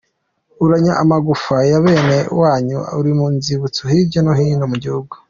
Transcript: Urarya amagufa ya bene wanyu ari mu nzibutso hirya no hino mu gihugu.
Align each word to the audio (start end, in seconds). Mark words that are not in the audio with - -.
Urarya 0.63 0.93
amagufa 1.03 1.55
ya 1.71 1.79
bene 1.83 2.17
wanyu 2.41 2.79
ari 2.97 3.11
mu 3.17 3.25
nzibutso 3.35 3.81
hirya 3.91 4.19
no 4.25 4.31
hino 4.37 4.65
mu 4.71 4.77
gihugu. 4.83 5.13